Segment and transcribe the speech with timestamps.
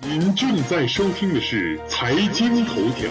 [0.00, 3.10] 您正在收听的是财经头条。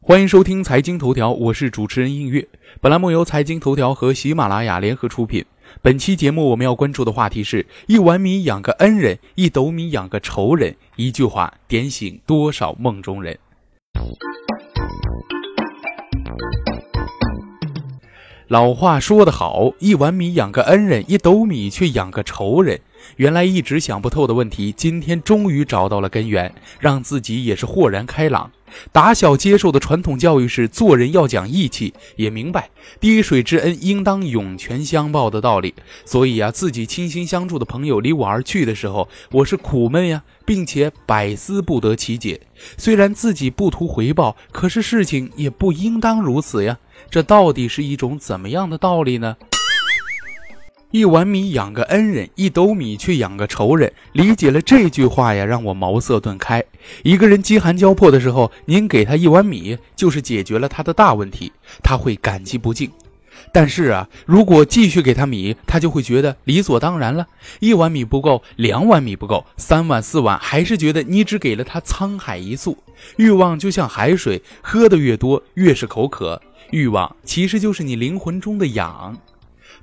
[0.00, 2.48] 欢迎收听财经头条，我是主持人映月。
[2.80, 5.44] 本栏目由财经头条和喜马拉雅联合出品。
[5.80, 10.74] 本期节目我们要关注的话题是一碗米养个恩人，一斗米养个仇人。
[10.96, 13.38] 一句话点醒多少梦中人。
[18.52, 22.78] 老话说得好，一碗米养个恩人，一斗米却养个仇人。
[23.16, 28.50] 原来一直想不透的问题，今天终于找到了根源，让自己也是豁然开朗。
[28.90, 35.74] 打小接受的传统教育是做人要讲义气，也明白滴水之恩应当涌泉相报的道理。
[36.04, 42.40] 所以啊，自己倾心相助的朋友离我而去的时候，我是苦闷呀，并且百思不得其解。
[42.76, 46.78] 虽然自己不图回报，可是事情也不应当如此呀。
[47.10, 49.36] 这到底是一种怎么样的道理呢？
[50.92, 53.90] 一碗米养个恩人，一斗米却养个仇人。
[54.12, 56.62] 理解了这句话呀，让我茅塞顿开。
[57.02, 61.50] 一个人饥寒交迫的时候，您给他一碗米，就是解决了他的大问题，
[61.82, 62.90] 他会感激不尽。
[63.54, 67.26] 但是啊，如果继续给他米，他就会觉得理所当然了。
[67.60, 72.76] 一碗米不够，两碗米不够，三碗四碗，还是觉得你只给了他沧海一粟。
[73.16, 76.42] 欲望就像海水，喝的越多，越是口渴。
[76.70, 79.18] 欲望其实就是你灵魂中的痒。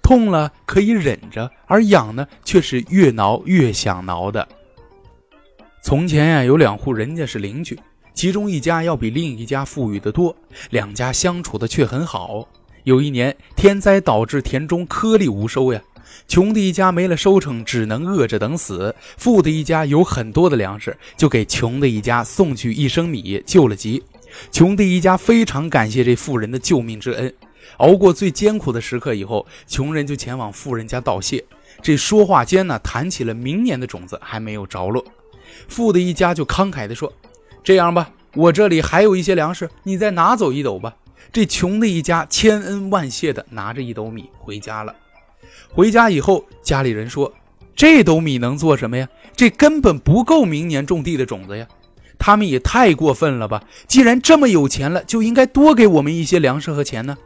[0.01, 4.47] 痛了可以忍着，而痒呢，却是越挠越想挠的。
[5.81, 7.79] 从前呀，有两户人家是邻居，
[8.13, 10.35] 其中一家要比另一家富裕得多，
[10.71, 12.47] 两家相处的却很好。
[12.83, 15.81] 有一年天灾导致田中颗粒无收呀，
[16.27, 24.03] 穷的一家没了收成，只能饿着等死；富的一家有很多的粮食，就给穷的一家送去一升米，救了急。
[24.51, 27.33] 穷的一家非常感谢这富人的救命之恩。
[27.77, 31.43] 熬过最艰苦的时刻以后，穷人就前往富人家道谢。
[31.81, 35.03] 这说话间呢，谈起了明年的种子还没有着落。
[35.67, 37.11] 富的一家就慷慨地说
[37.63, 40.95] ：“这样吧，我这里还有一些粮食，你再拿走一斗吧。”
[41.31, 44.95] 这穷的一家千恩万谢地拿着一斗米回家了。
[45.69, 47.31] 回家以后，家里人说
[47.75, 49.07] ：“这斗米能做什么呀？
[49.35, 51.67] 这根本不够明年种地的种子呀！
[52.17, 53.63] 他们也太过分了吧！
[53.87, 57.17] 既然这么有钱了，就应该多给我们一些粮食和钱呢。”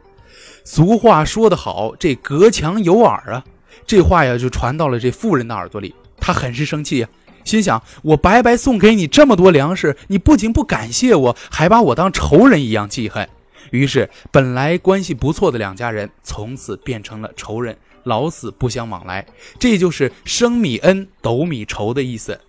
[0.66, 3.44] 俗话说得好，这隔墙有耳啊！
[3.86, 7.08] 这话呀就传到了这富人的耳朵里，他很是生气呀，
[7.44, 13.28] 心想：我白白送给你这么多粮食，你不仅不感谢我，还把我当仇人一样记恨。
[13.72, 19.26] 于是，本来关系不错的两家人，从此变成了仇人，老死不相往来。
[19.58, 22.40] 这就是升米恩，斗米仇的意思。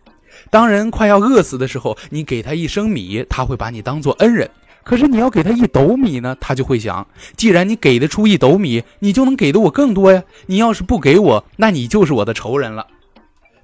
[0.49, 4.49] 当人快要饿死的时候，你给他一升米，他会把你当做恩人。
[4.85, 10.23] 可是你要给他一斗米呢，他就会想：既然你给得出一斗米，你就能给的我更多呀。
[10.45, 12.85] 你要是不给我，那你就是我的仇人了。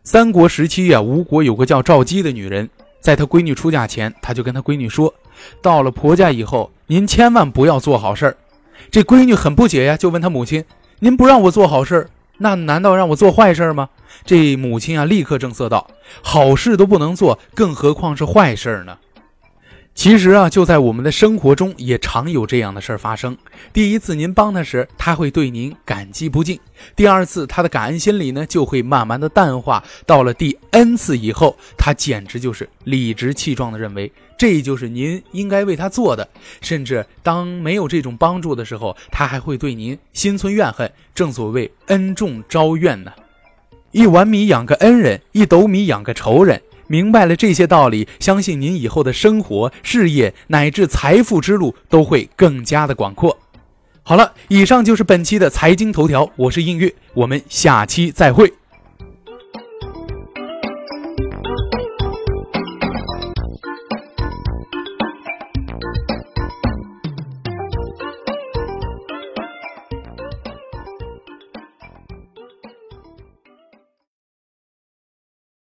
[0.03, 2.67] 三国时期呀，吴国有个叫赵姬的女人，
[2.99, 5.13] 在她闺女出嫁前，她就跟她闺女说：
[5.61, 8.35] 到了婆家以后，您千万不要做好事儿。
[8.89, 10.65] 这闺女很不解呀，就问她母亲：
[10.97, 12.09] 您不让我做好事儿，
[12.39, 13.89] 那难道让我做坏事吗？
[14.25, 15.85] 这母亲啊，立刻正色道：
[16.23, 18.97] 好事都不能做，更何况是坏事呢？
[19.93, 23.37] 其实啊，就在我们的生活中，也常有这样的事儿发生。
[23.73, 26.57] 第一次您帮他时，他会对您感激不尽；
[26.95, 29.83] 第二次，他的感恩心理呢，就会慢慢的淡化。
[30.07, 36.27] 到了第 N 次以后，他简直就是理直气壮的认为，这就是您应该为他做的。
[36.61, 40.91] 甚至当没有这种帮助的时候，他还会对您心存怨恨。
[41.13, 43.11] 正所谓恩重招怨呢，
[43.91, 46.59] 一碗米养个恩人，一斗米养个仇人。
[46.91, 53.37] 明白了这些道理，相信您以后的生活、事业乃至财富之路都会更加的广阔。
[54.03, 58.51] 好了，以上就是本期的财经头条，我是映月，我们下期再会。